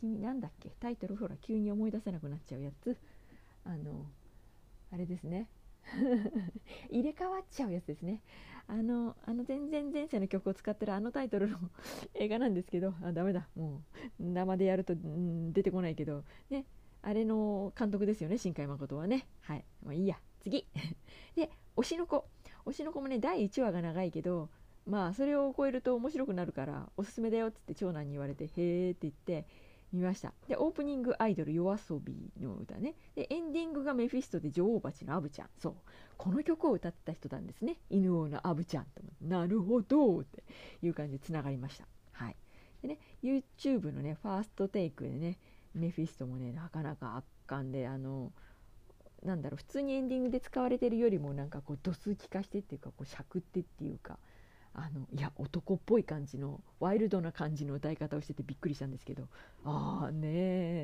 [0.00, 0.70] 君なんだっけ？
[0.80, 2.96] タイトルほら急に思い出せなくなっちゃうやつ。
[3.68, 4.06] あの
[4.90, 5.48] あれですね。
[6.90, 8.22] 入れ替わっちゃうやつですね。
[8.66, 11.58] あのあの全然前世の曲を使ってるあのタイトルの
[12.14, 13.46] 映画なんですけどあダメだ。
[13.54, 13.82] も
[14.18, 14.94] う生でやると、
[15.52, 16.24] 出てこないけど。
[16.50, 16.64] ね
[17.00, 19.28] あれの監督ですよね新海誠はね。
[19.42, 19.64] はい。
[19.82, 20.18] もういいや。
[20.40, 20.66] 次。
[21.36, 22.26] で推しの子。
[22.64, 24.48] 推しの子もね第1話が長いけど
[24.86, 29.46] まあそれを超えると面白くなるからおすすめだよっつって長男に言われてへーって言って
[29.92, 30.32] 見ました。
[30.48, 32.94] でオープニングアイドル YOASOBI の歌ね。
[33.14, 35.48] でエンディングがメフィストで女王蜂のアヴちゃん。
[35.58, 35.74] そう。
[36.16, 37.76] この曲を歌った人なんですね。
[37.90, 39.02] 犬王のアヴちゃんと。
[39.22, 40.42] なるほどって
[40.82, 41.86] いう感じでつながりました。
[42.12, 42.36] はい。
[42.82, 45.38] でね YouTube のね First Take でね
[45.74, 48.32] メフィストもねなかなか圧巻であの
[49.24, 54.18] なんだろう普通にエンディングで使われてるよりもなんかこう度数効かしてっていうかこうしゃくってっていうか
[54.78, 59.24] あのいや男っぽい感じのワイルドな感じの歌い方をしててびっくりしたんですけど
[59.64, 60.28] ああね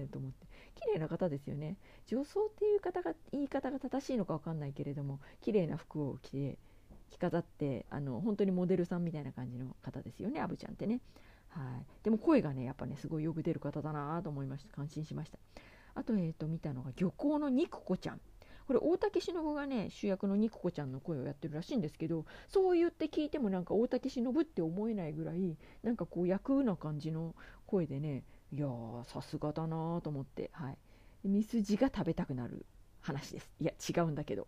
[0.04, 0.46] えと思って。
[0.74, 1.76] 綺麗な方ですよね。
[2.06, 6.58] 女装っていう方が言い方が正しいのか分かんないけれども綺麗な服を着て
[7.10, 11.00] 着飾ってあの本当にモデルさんみたいな感じの方ですよねアブちゃんってね。
[11.48, 11.86] はい。
[12.02, 14.74] でも声がねやっぱねすごいよく出る方だなと思いました。
[14.74, 15.38] 感心しました。
[15.94, 18.20] あと,、えーと見たのが漁港の肉子ちゃん。
[18.66, 27.34] これ大竹しのぶがね主役の肉子ちゃんの声をやってるらしいんですけどそう言って聞いてもなんか大竹しのぶって思えないぐらいなんかこう役な感じの
[27.66, 30.78] 声でねいやーさすがだなと思ってはい。
[31.24, 32.66] ミスジが食べたくなる
[33.00, 33.50] 話です。
[33.58, 34.46] いや違うんだけど。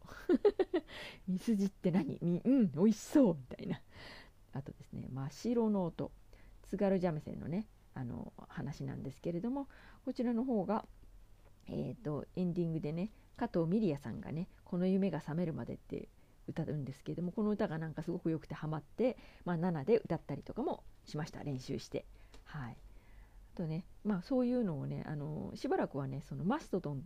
[1.27, 2.19] ミスジって何？
[2.21, 3.81] みうん美味しそうみたいな。
[4.53, 6.13] あとですね真っ白ノート
[6.63, 9.69] 津軽三味線のねあの話なんですけれども
[10.05, 10.87] こちらの方が
[11.67, 16.09] えーとエンディングでね加藤ミリアさんがね「この夢が覚めるまで」って
[16.49, 22.05] 歌うんですけれどもこの歌がなんかすごく良くてハマって、まあ、7で歌ったりとかもしました練習して。
[22.44, 22.77] はい
[23.57, 27.01] とねまあそういうのをねあのしばらくはねそのマストドンっ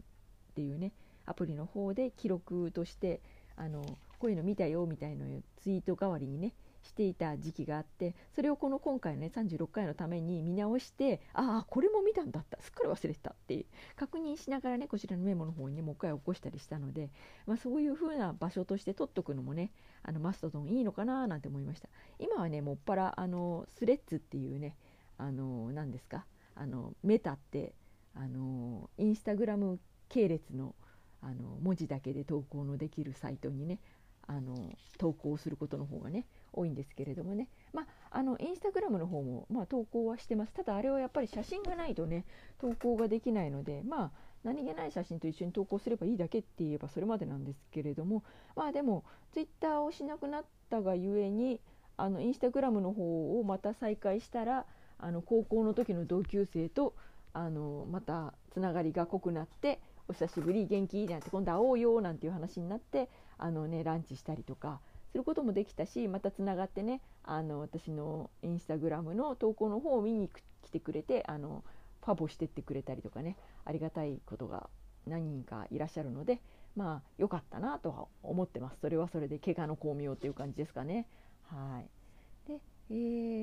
[0.54, 0.92] ていうね
[1.24, 3.20] アプリの方で記録として
[3.56, 3.82] あの
[4.18, 12.60] こういうの見たよみたいのをツイート代わりにねしていた時期があってそれをこの今回のね36回のために見直してああこれも見たんだった。
[12.60, 13.66] すっかり忘れてたって
[13.96, 17.10] 確認しながらねこちらのメモの方にねもう一回起こしたりしたので、
[17.46, 21.88] まあ、そういう風な場所として取っとくのもねあのマストドンいいのかななんて思いました。
[22.18, 24.76] 今はねもっぱらあのスレッズっていうね
[25.18, 27.74] あの何ですかあのメタって
[28.14, 30.74] あのインスタグラム系列の
[31.22, 33.78] あの文字だけで投稿のできるサイトにね
[34.26, 34.54] あの
[34.98, 40.52] 投稿することの方がね多いんですけれどもね、まあ、あのインスタグラムの方も、まあ、投稿はしてます。
[40.52, 42.24] ただあれはやっぱり写真がないとね
[42.58, 44.10] 投稿ができないのでまあ
[44.42, 48.24] 何気ない写真と一緒に投稿すればいいだけって言えばそれまでなんですけれども
[48.56, 51.60] まあでもツイッターをしなくなったがゆえに
[51.96, 54.64] あのインスタグラムの方をまた再開したら
[54.98, 56.94] あの高校の時の同級生と
[57.32, 61.06] あのまたつながりが濃くなってお久しぶり元気？
[61.06, 63.08] なんて今度会おうよなんていう話になって
[63.38, 64.80] あの、ね、ランチしたりとか
[65.12, 70.30] することもできたしまたつながってねあの私のインスタグラムの投稿の方を見に
[70.62, 71.64] 来てくれてあの
[72.04, 74.68] ファボしてってくれたりとかねありがたいことが
[75.06, 76.40] 何人かいらっしゃるので
[76.76, 78.78] まあ良かったなとは思ってます。
[78.80, 81.06] それはそれで怪我の巧妙っていう感じですかね。
[81.48, 82.48] はい。
[82.48, 82.94] でえ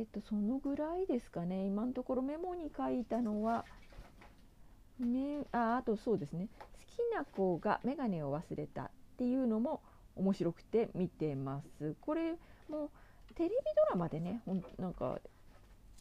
[0.04, 1.66] ーとそのぐらいですかね。
[1.66, 3.66] 今のところメモに書いたのは
[5.00, 6.48] ねああとそうですね。
[6.56, 9.82] 好きな子が眼鏡を忘れたっていうのも
[10.18, 11.96] 面白くて見てます。
[12.02, 12.36] これ
[12.70, 12.92] も
[13.36, 15.20] テレビドラマでねほんなんか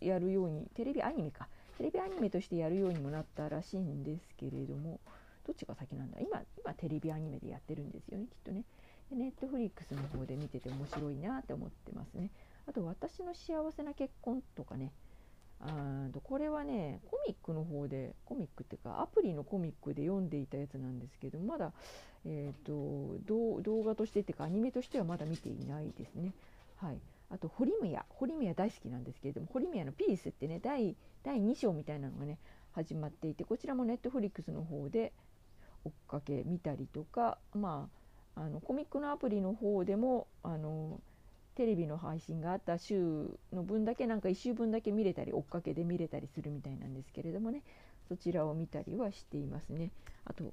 [0.01, 1.49] やるようにテレビアニメか
[1.79, 5.01] テレビアニメとしてやるようにもなったらしいんですけれども
[5.47, 6.19] どっちが先なんだ？
[6.21, 8.65] 今今テレビアニメでやってるんですよねきっとね。
[9.13, 12.31] ネットフリックスの方で見てて面白いなって思ってますね
[12.67, 14.91] あと「私の幸せな結婚」とかね
[15.61, 21.73] あとこれはねコミックの方でコミックっていうかアプリのコミックで読んでいたやつなんですけどまだ、
[22.29, 26.33] えーと、動画としてっていうかアニメとしてはまだ見ていないですね。
[26.77, 26.99] はい、
[27.31, 32.39] あと堀宮堀宮大好きなんですけれども堀宮の「ピース」ってね第第2章みたいなのがね
[32.73, 35.13] 始まっていてこちらもネットフリックスの方で
[35.85, 37.89] 追っかけ見たりとかま
[38.35, 41.01] ああのコミックのアプリの方でもあの
[41.55, 47.63] テレビの配信があった週の分だけなんか1週分だけ見れたり追っかけで見れたりするみたいなんですけれどもね
[48.09, 49.91] そちらを見たりはしていますね。
[50.25, 50.45] あと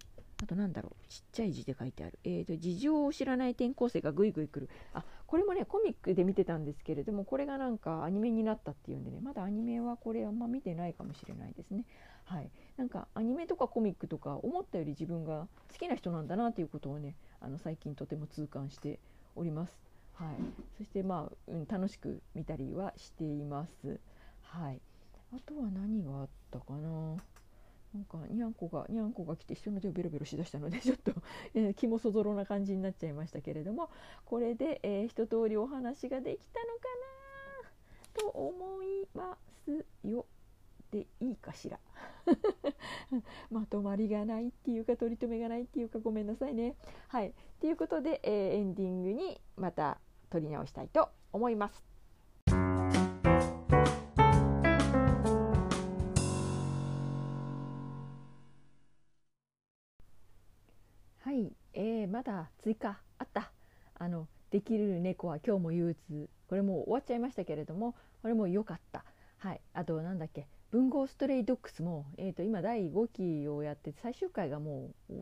[0.43, 4.69] あとなんだろうちっちゃい字で書いてある、えーと、事情を知らない転校生がぐいぐい来る。
[4.93, 9.19] あこれもねコミックで見てたんですけれどもこれがなんかアニメになったっていうんでね。
[9.21, 11.85] まだアニメはこれあんま見てないかもしれないですね。
[12.25, 12.49] はい。
[12.75, 18.99] なんかアニメとかコミックとか思ったより自分が好きな人なんだなということをねあの最近とても痛感して
[19.37, 19.79] おります。
[20.15, 20.35] はい、
[20.77, 23.99] そしてまあ、うん、楽しく見たりはしています。
[24.41, 24.81] はい、
[25.33, 27.15] あとは何があったかな。
[27.93, 31.13] なんかにゃんこがにゃんこが来て人の手をベロベロしだしたので ちょっと、
[31.53, 33.89] えー、気もそぞろな感じになっちゃいましたけれども。
[34.25, 36.83] これで、えー、一通りお話ができたのか
[38.23, 40.25] なと思いますよ。
[40.91, 41.79] でいいかしら。
[43.51, 46.75] まとまりがないっていうか取り留めがないっていうかごめんなさいね。
[47.07, 47.33] はい。
[47.59, 51.92] ということで、えー、エンディングにまた撮り直したいと思います。
[61.73, 63.51] えー、まだ追加あった。
[63.95, 66.29] あのできる猫は今日も憂鬱。
[66.47, 69.03] これもう終わっちゃいましたけれどもこれも良かった。
[69.37, 69.61] はい。
[69.73, 70.47] あとなんだっけ。
[70.71, 75.13] 文豪ストレイドッグスも、えーと、今第5期をやって最終回がもう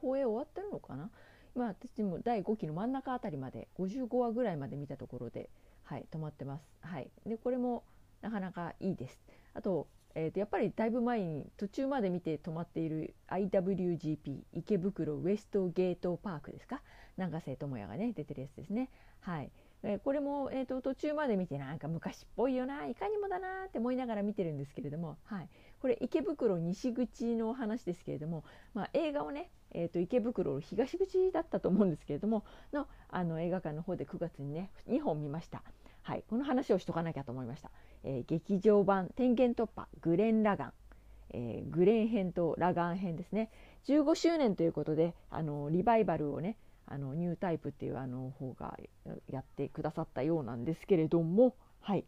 [0.00, 1.10] 放映終わってるのかな？
[1.54, 5.50] まあ、私も第5期の真ん中あたりまで55話ぐらいまで見たところで、
[5.82, 6.64] はい、止まってます。
[6.80, 7.82] はい、でこれも
[8.20, 9.20] なかなかいいです。
[9.54, 16.82] あと,、えー、とやっぱりだいぶ前に途中まで見て止まっている IWGP 池袋ウエストゲートパークですか？
[17.16, 18.90] 永瀬智也がね出てるやつですね。
[19.20, 19.50] はい。
[19.82, 25.48] えー、これも、えーと、途中まで見てなんか昔っぽいよないかにもだなって思いながら見てるんですけれども、はい、
[25.80, 28.44] これ池袋西口の話ですけれども、
[28.74, 35.62] まあ、映画をねえーと、池袋東口だったと思うんですけれどものあの映画館の方で9月にね2本見ました、
[36.02, 37.70] はい、この話をしとかなきゃと思いました、
[38.04, 40.72] えー、劇場版「天元突破グレン・ラガン」
[41.32, 43.50] えー、グレン編とラガン編ですね。
[43.84, 48.78] 15周年ということであのリバイバルをねあのニュータイプっていうあの方が
[49.28, 52.04] やってくださったようなんですけれどもはい。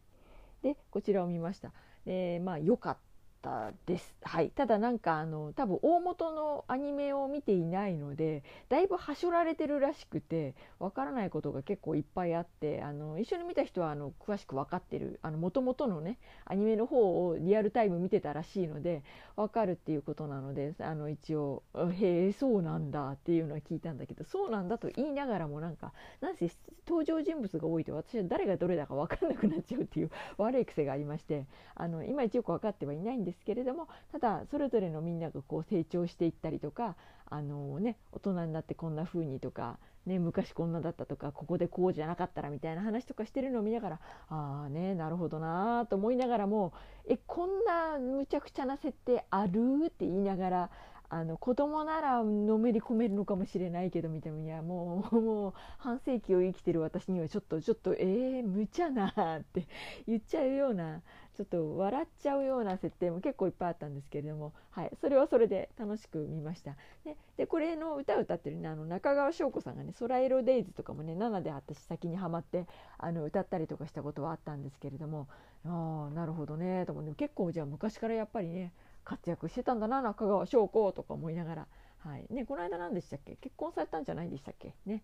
[0.61, 1.71] でこちらを見ました。
[2.05, 3.12] でまあ良かった。
[3.43, 4.15] ったです。
[4.23, 19.03] はい、ただなんかあの多分大元のアニメを見ていないのでだいぶはしょられてるらしくてわからないことが結構いっぱいあってあの一緒に見た人はあの詳しく分かってるもともとのねアニメの方をリアルタイム見てたらしいので
[19.35, 21.63] 分かるっていうことなのであの一応
[21.99, 26.49] 「へえそうなんだ」っていうのは聞いたんだけどそうなんだと言いながらもなんかなんせ
[26.87, 36.95] 登場人物が多いと私は誰がどれだか分かんなくなっちゃうっていう悪い癖がありましてあのいまいちよく分かってはいないんですですけれどもただそれぞれのみんながこう成長していったりとか
[37.29, 46.73] あの、ね、大人になってこんな風にとか、ね、昔こんなだったとかここでこうじゃなかったらみたいな話とかしてるのを見ながらああねなるほどなと思いながらも
[47.07, 50.69] えこんなむちゃくちゃな設定あるって言いながら
[51.09, 59.67] あの子供ならのめり込めるのかもしれないけどみたいなもうもう半世紀を生きてる私にはちょっとちょっとえー、無茶なって
[60.07, 61.01] 言っちゃうような
[61.35, 66.75] ちょっと笑っちゃうような設定も結構いっぱいあったんですけれども、はい、それはそれで楽しく見ました。
[67.03, 72.67] ででこれの歌を歌ってるねあの中川翔子さんがね「空色デイズ」とかもね7で私先にはまって
[72.97, 75.27] あの歌ったりとかしたことはあったんですけれども
[75.65, 77.15] ああなるほどねと思って。
[77.15, 78.71] 結構じゃあ昔からやっぱりね
[79.03, 82.25] 活躍してたんだな中川翔子とか思いながら、はい。
[82.29, 83.35] ね、この間何でしたっけ？
[83.35, 84.73] 結婚されたんじゃないでしたっけ？
[84.85, 85.03] ね。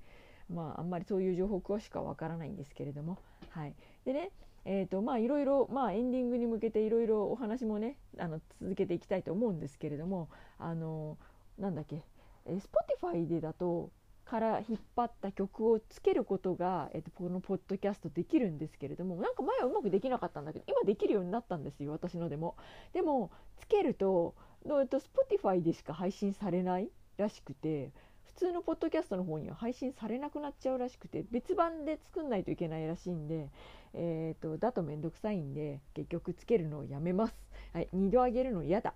[0.53, 3.17] まああんまりそういう情報詳しくはわからないんですけれども
[3.49, 3.73] はい
[4.05, 4.31] でね
[4.65, 11.17] えーとまあいろいろ、まあ、エンディングに向けていろいろお話もねあの続けていきたいと思うんですけれどもあの
[11.57, 12.03] なんだっけ、
[12.45, 13.89] えー、Spotify でだと
[14.29, 22.55] から引っ張った曲をつけることが、えっと、このポッドキャストできるんですけれどもなんか前はうまくできなかったんだけど今できるようになったんですよ私のでも。
[22.93, 24.35] でもつけると、
[24.65, 27.91] えっと、Spotify でしか配信されないらしくて
[28.35, 33.49] 普通のポッドキャストの方には配信されなくなっちゃうらしくて別版で作んないといけないらしいんで、
[33.93, 37.35] えーと、だとめんどくさいんで結局つけるのをやめます。
[37.73, 38.93] はい、二度上げるの嫌だ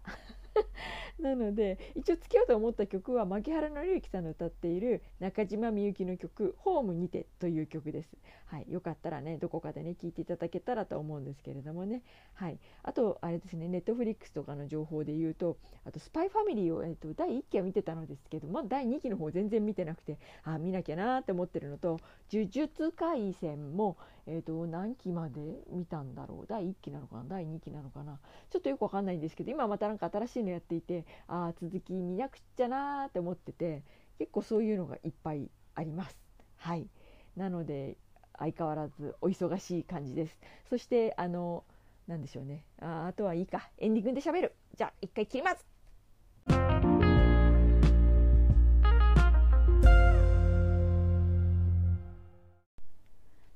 [1.19, 8.17] なので一応つけようと思った曲は牧原紀之さんの歌っている中島みゆきの曲「ホームにて」という曲です。
[8.45, 21.99] はい、よかったらねどこかでね聞いていただけたらと思うんですけれどもね、はい、あとあれですねネットフリックスとかの情報で言うとあと「スパイファミリーを」えっと、第1期は見てたのですけど、ま、第2期の方全然見てなくてあ見なきゃなって思ってるのと
[22.31, 26.47] 「呪術廻戦も」えーと、何期まで見たんだろう？
[26.47, 27.23] 第1期なのかな？
[27.27, 28.19] 第2期なのかな？
[28.49, 33.83] ちょっとよくわかんないんですけど今またなんか新しいのやっていてああ続き見なくちゃなーって思ってて
[34.19, 36.17] 結構そういうのがいっぱいあります。
[36.57, 36.87] はい。
[37.35, 37.97] なので
[38.37, 40.39] 相変わらずお忙しい感じです。
[40.69, 41.63] そしてあの
[42.07, 42.63] なんでしょうね。
[42.81, 43.69] ああとはいいか。
[43.77, 44.55] エンディングで喋る。
[44.77, 45.72] じゃあ一回切ります。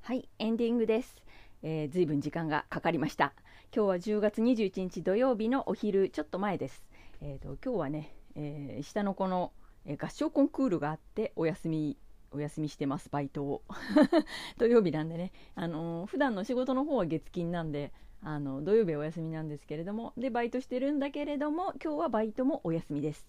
[0.07, 1.17] はいエンディングです、
[1.63, 3.33] えー、ずいぶん時間がかかりました。
[3.75, 6.81] 今日は10月21日土曜日のお昼ちょっと前です。
[7.19, 9.51] えーと、今日はね、えー、下の子の、
[9.85, 11.97] えー、合唱コンクールがあってお休み
[12.31, 13.63] お休みしてますバイトを。
[14.57, 17.91] 土曜日なんでね、あのー、普段の仕事の方は月金なんで
[18.21, 23.27] あの土曜日はお休みなんですけれどもでバイトしてるんだけれども今日はバイトもお休みです。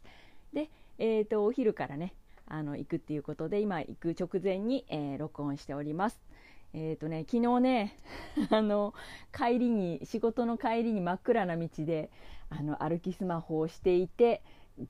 [0.52, 2.14] で、えーと、お昼からね
[2.46, 6.22] あの行くっていうことで今行く直前に、えー、録音しております。
[6.74, 7.98] えっ、ー、とね昨日ね
[8.50, 8.94] あの
[9.32, 12.10] 帰りに仕事の帰りに真っ暗な道で
[12.50, 14.42] あの歩きスマホをしていて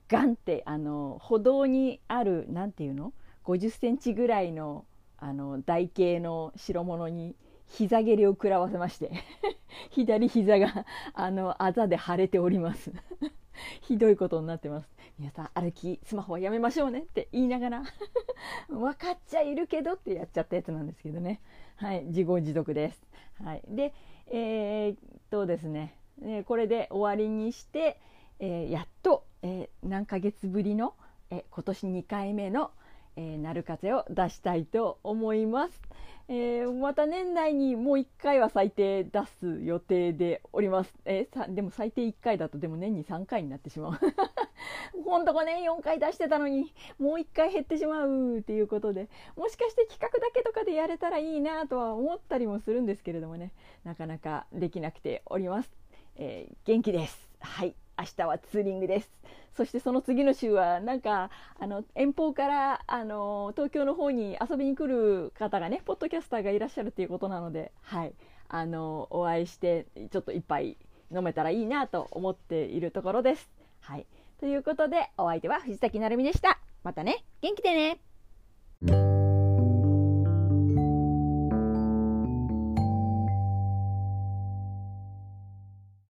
[0.07, 3.13] ガンってあの歩道にある何ていうの
[3.45, 4.85] ？50センチぐらいの
[5.17, 7.35] あの台形の代物に
[7.67, 9.11] 膝蹴りを食らわせまして
[9.91, 12.91] 左膝があのあざで腫れております。
[13.81, 14.89] ひどいことになってます。
[15.19, 17.83] 皆さん歩きスマホはやめましょうねって言いながら
[18.69, 21.41] 分かっちゃいるけどってやっちゃったやつなんですけどね。
[21.75, 23.05] はい自業自得です。
[23.43, 23.93] はいで
[24.27, 24.97] えー、っ
[25.29, 25.93] とですね
[26.45, 27.99] これで終わりにして、
[28.39, 30.93] えー、やっと、えー、何ヶ月ぶりの、
[31.31, 32.71] え今年2回目の
[33.19, 35.81] えー、なる風を出したいと思います、
[36.29, 43.99] えー、また年内にもう1回は最低出す予定でおります、えー、でも最低1回だとでも年に3回になってしまう。
[45.05, 53.51] ほんと5年4回出してたのにもう1回減ってしまうっていうことでもしかして企画だけとかでやれたらいいなとは思ったりもするんですけれどもね
[53.83, 55.69] なかなかできなくております、
[56.15, 57.29] え元気です。
[57.39, 57.75] はい。
[57.97, 59.11] 明日はツーリングです。
[59.55, 68.13] そしてその次の週はなんかあの遠方からあの東京の方に遊びに来る方がねポッドキャスターがいらっしゃるということなので、はい、
[68.47, 70.77] あのお会いしてちょっと一杯
[71.13, 73.49] 飲めたらいいなと思っているところです。
[73.81, 74.05] はい、
[74.39, 76.59] ということで、お相手は藤崎なるみでした。
[76.83, 79.18] またね、元気でね